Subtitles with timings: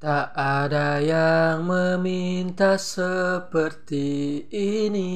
[0.00, 5.12] Tak ada yang meminta seperti ini.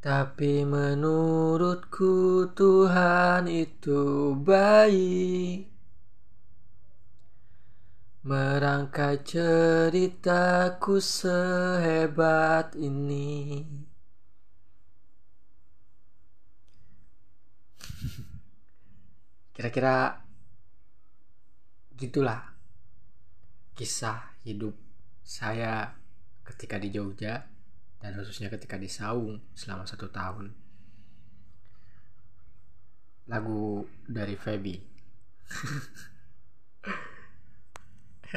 [0.00, 5.68] Tapi menurutku Tuhan itu baik.
[8.24, 13.60] Merangkai ceritaku sehebat ini.
[19.52, 20.23] Kira-kira
[21.94, 22.54] gitulah
[23.74, 24.74] kisah hidup
[25.22, 25.94] saya
[26.44, 27.46] ketika di Jogja
[28.04, 30.52] dan khususnya ketika di Saung selama satu tahun.
[33.24, 34.76] Lagu dari Feby.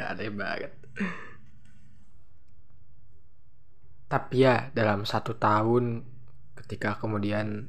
[0.00, 0.72] Aneh banget.
[4.08, 6.00] Tapi ya dalam satu tahun
[6.56, 7.68] ketika kemudian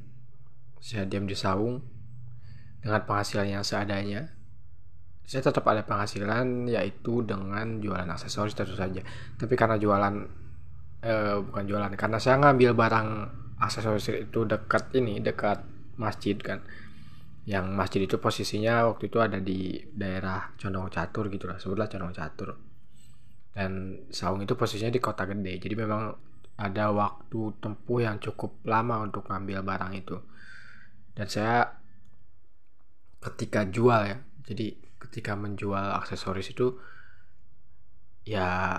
[0.80, 1.84] saya diam di Saung
[2.80, 4.39] dengan penghasilan yang seadanya
[5.30, 8.98] saya tetap ada penghasilan yaitu dengan jualan aksesoris tentu saja.
[9.38, 10.14] Tapi karena jualan
[11.06, 13.08] eh, bukan jualan karena saya ngambil barang
[13.62, 15.62] aksesoris itu dekat ini dekat
[16.02, 16.66] masjid kan.
[17.46, 22.10] Yang masjid itu posisinya waktu itu ada di daerah Condong Catur gitu lah sebutlah Condong
[22.10, 22.50] Catur.
[23.54, 25.62] Dan Saung itu posisinya di kota gede.
[25.62, 26.10] Jadi memang
[26.58, 30.18] ada waktu tempuh yang cukup lama untuk ngambil barang itu.
[31.14, 31.70] Dan saya
[33.22, 36.76] ketika jual ya jadi ketika menjual aksesoris itu
[38.28, 38.78] ya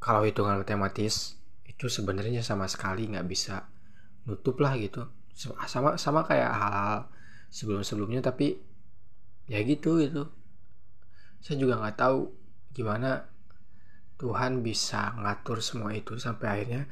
[0.00, 3.68] kalau hitungan matematis itu sebenarnya sama sekali nggak bisa
[4.24, 5.10] nutup lah gitu.
[5.34, 7.10] Sama sama kayak hal-hal
[7.50, 8.56] sebelum-sebelumnya tapi
[9.50, 10.30] ya gitu gitu.
[11.42, 12.30] Saya juga nggak tahu
[12.70, 13.26] gimana
[14.20, 16.82] Tuhan bisa ngatur semua itu sampai akhirnya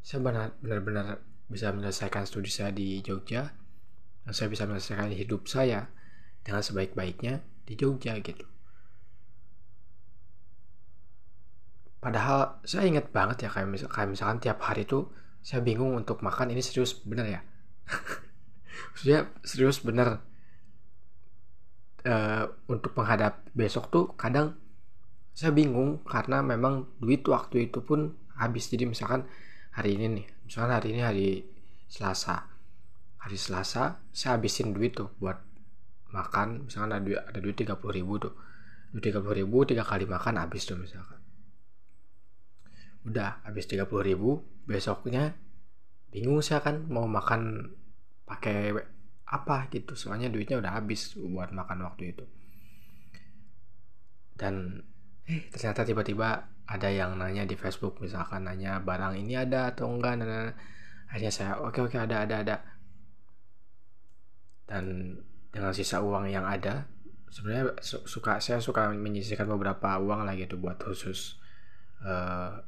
[0.00, 0.22] saya
[0.62, 3.50] benar-benar bisa menyelesaikan studi saya di Jogja
[4.22, 5.90] dan saya bisa menyelesaikan hidup saya
[6.46, 8.48] dengan sebaik-baiknya di Jogja gitu.
[12.00, 15.04] Padahal saya ingat banget ya kayak, misal, kayak misalkan tiap hari itu
[15.44, 17.40] saya bingung untuk makan ini serius bener ya?
[18.96, 20.24] Maksudnya serius bener
[22.08, 24.56] uh, untuk menghadap besok tuh kadang
[25.34, 28.70] saya bingung karena memang duit waktu itu pun habis.
[28.70, 29.26] Jadi misalkan
[29.74, 31.28] hari ini nih misalkan hari ini hari
[31.90, 32.46] Selasa.
[33.18, 35.47] Hari Selasa saya habisin duit tuh buat
[36.08, 38.34] makan misalkan ada duit ada duit tiga puluh ribu tuh.
[38.92, 41.20] Duit tiga puluh ribu tiga kali makan habis tuh misalkan.
[43.04, 44.30] Udah habis tiga puluh ribu
[44.68, 45.36] besoknya
[46.08, 47.72] bingung saya kan mau makan
[48.24, 48.72] pakai
[49.28, 49.92] apa gitu.
[49.92, 52.24] Soalnya duitnya udah habis buat makan waktu itu.
[54.38, 54.80] Dan
[55.28, 60.20] eh ternyata tiba-tiba ada yang nanya di Facebook misalkan nanya barang ini ada atau enggak
[60.20, 60.52] nah.
[61.08, 62.56] akhirnya saya oke oke ada ada ada.
[64.68, 65.16] Dan
[65.58, 66.86] dengan sisa uang yang ada
[67.26, 71.34] sebenarnya suka saya suka menyisihkan beberapa uang lagi gitu buat khusus
[72.06, 72.62] uh,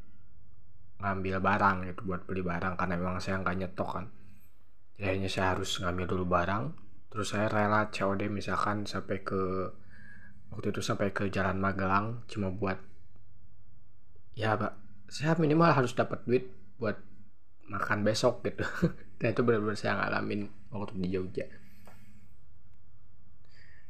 [0.99, 4.07] ngambil barang gitu buat beli barang karena memang saya nggak nyetok kan.
[4.99, 6.65] Jadi akhirnya saya harus ngambil dulu barang
[7.15, 9.71] terus saya rela COD misalkan sampai ke
[10.51, 12.77] waktu itu sampai ke Jalan Magelang cuma buat
[14.35, 14.75] ya pak
[15.07, 16.99] saya minimal harus dapat duit buat
[17.71, 18.67] makan besok gitu.
[19.23, 21.47] Dan itu benar-benar saya ngalamin waktu di Jogja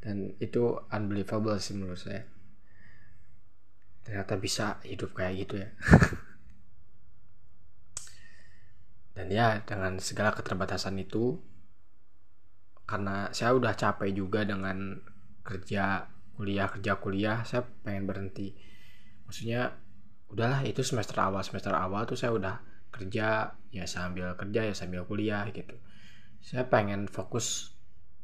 [0.00, 2.25] dan itu unbelievable sih menurut saya.
[4.00, 5.69] Ternyata bisa hidup kayak gitu ya.
[9.21, 11.37] Dan ya dengan segala keterbatasan itu
[12.88, 14.97] karena saya udah capek juga dengan
[15.44, 16.09] kerja
[16.41, 18.56] kuliah kerja kuliah saya pengen berhenti.
[19.28, 19.77] Maksudnya
[20.32, 21.44] udahlah itu semester awal.
[21.44, 25.77] Semester awal tuh saya udah kerja ya sambil kerja ya sambil kuliah gitu.
[26.41, 27.77] Saya pengen fokus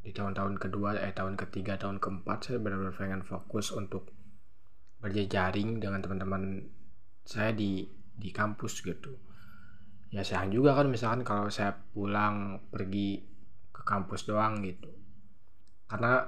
[0.06, 4.14] di tahun-tahun kedua eh tahun ketiga tahun keempat saya benar-benar pengen fokus untuk
[5.02, 6.62] berjejaring dengan teman-teman
[7.26, 9.18] saya di di kampus gitu.
[10.14, 13.18] Ya sayang juga kan misalkan kalau saya pulang pergi
[13.74, 14.94] ke kampus doang gitu.
[15.90, 16.22] Karena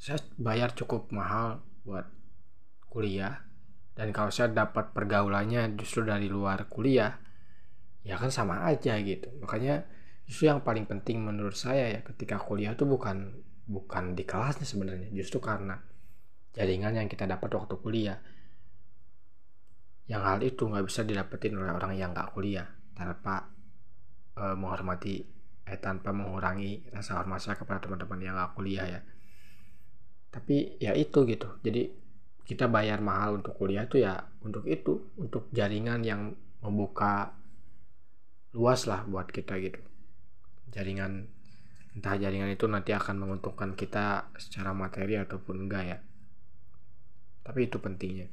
[0.00, 2.08] saya bayar cukup mahal buat
[2.88, 3.44] kuliah
[3.92, 7.20] dan kalau saya dapat pergaulannya justru dari luar kuliah
[8.00, 9.28] ya kan sama aja gitu.
[9.44, 9.84] Makanya
[10.24, 15.08] justru yang paling penting menurut saya ya ketika kuliah itu bukan bukan di kelasnya sebenarnya.
[15.12, 15.76] Justru karena
[16.56, 18.18] jaringan yang kita dapat waktu kuliah.
[20.04, 22.68] Yang hal itu nggak bisa didapetin oleh orang yang nggak kuliah.
[22.92, 23.48] Tanpa
[24.36, 25.14] e, menghormati
[25.64, 29.00] eh tanpa mengurangi rasa hormat saya kepada teman-teman yang nggak kuliah ya.
[30.28, 31.48] Tapi ya itu gitu.
[31.64, 31.88] Jadi
[32.44, 35.08] kita bayar mahal untuk kuliah itu ya untuk itu.
[35.16, 37.32] Untuk jaringan yang membuka
[38.52, 39.93] luas lah buat kita gitu
[40.74, 41.30] jaringan
[41.94, 45.98] entah jaringan itu nanti akan menguntungkan kita secara materi ataupun enggak ya.
[47.46, 48.26] Tapi itu pentingnya.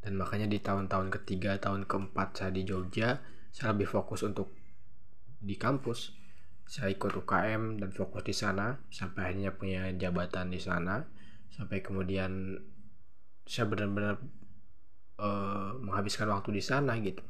[0.00, 3.18] Dan makanya di tahun-tahun ketiga tahun keempat saya di Jogja
[3.50, 4.54] saya lebih fokus untuk
[5.42, 6.14] di kampus.
[6.70, 11.02] Saya ikut UKM dan fokus di sana sampai akhirnya punya jabatan di sana.
[11.50, 12.54] Sampai kemudian
[13.42, 14.22] saya benar-benar
[15.18, 17.26] uh, menghabiskan waktu di sana gitu.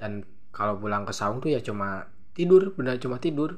[0.00, 2.04] Dan kalau pulang ke Saung tuh ya cuma
[2.36, 3.56] tidur benar cuma tidur.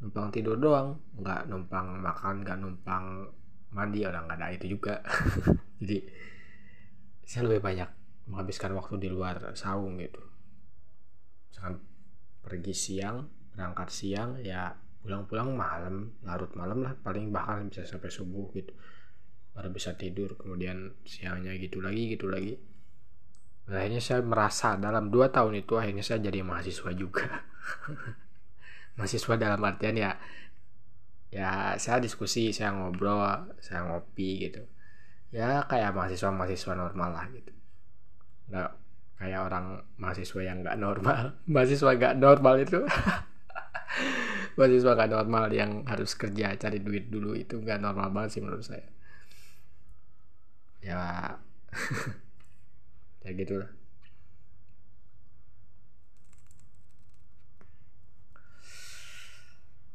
[0.00, 3.28] Numpang tidur doang nggak numpang makan nggak numpang
[3.76, 5.04] mandi orang nggak ada itu juga.
[5.80, 6.00] Jadi
[7.24, 7.90] saya lebih banyak
[8.32, 10.20] menghabiskan waktu di luar saung gitu.
[11.52, 11.84] Misalkan
[12.40, 14.72] pergi siang berangkat siang ya
[15.04, 18.72] pulang-pulang malam larut malam lah paling bahkan bisa sampai subuh gitu.
[19.52, 22.73] Baru bisa tidur kemudian siangnya gitu lagi gitu lagi
[23.64, 27.24] dan akhirnya saya merasa dalam dua tahun itu akhirnya saya jadi mahasiswa juga.
[29.00, 30.12] Mahasiswa dalam artian ya
[31.34, 33.24] ya saya diskusi saya ngobrol
[33.64, 34.62] saya ngopi gitu.
[35.32, 37.52] Ya kayak mahasiswa mahasiswa normal lah gitu.
[38.52, 38.70] Nggak
[39.16, 41.20] kayak orang mahasiswa yang nggak normal.
[41.52, 42.80] Mahasiswa nggak normal itu.
[44.60, 48.62] Mahasiswa nggak normal yang harus kerja cari duit dulu itu nggak normal banget sih menurut
[48.62, 48.86] saya.
[50.84, 51.00] Ya
[53.24, 53.70] ya gitulah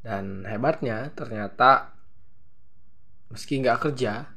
[0.01, 1.93] dan hebatnya ternyata
[3.29, 4.33] meski nggak kerja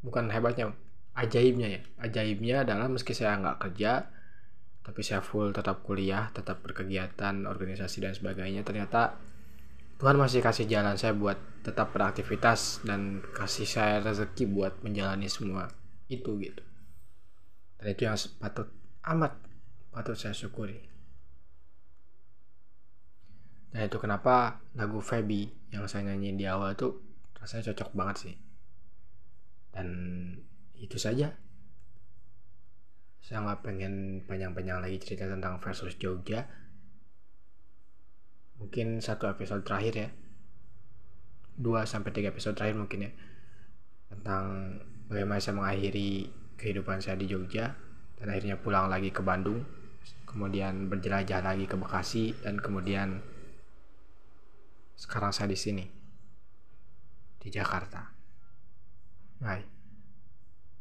[0.00, 0.72] bukan hebatnya
[1.12, 1.82] ajaibnya ya.
[2.00, 4.08] Ajaibnya adalah meski saya nggak kerja
[4.80, 9.20] tapi saya full tetap kuliah tetap berkegiatan organisasi dan sebagainya ternyata
[10.00, 15.68] Tuhan masih kasih jalan saya buat tetap beraktivitas dan kasih saya rezeki buat menjalani semua
[16.08, 16.69] itu gitu
[17.80, 18.68] dan itu yang patut
[19.08, 19.32] amat
[19.88, 20.84] patut saya syukuri.
[23.72, 27.00] Dan itu kenapa lagu Feby yang saya nyanyiin di awal itu
[27.40, 28.34] rasanya cocok banget sih.
[29.72, 29.88] Dan
[30.76, 31.32] itu saja.
[33.22, 36.50] Saya nggak pengen panjang-panjang lagi cerita tentang versus Jogja.
[38.58, 40.08] Mungkin satu episode terakhir ya.
[41.56, 43.12] 2 sampai 3 episode terakhir mungkin ya.
[44.10, 44.44] Tentang
[45.06, 47.72] bagaimana saya mengakhiri kehidupan saya di Jogja
[48.20, 49.64] dan akhirnya pulang lagi ke Bandung
[50.28, 53.18] kemudian berjelajah lagi ke Bekasi dan kemudian
[55.00, 55.84] sekarang saya di sini
[57.40, 58.12] di Jakarta.
[59.40, 59.79] Bye.